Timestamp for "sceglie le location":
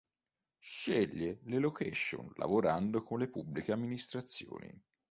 0.59-2.31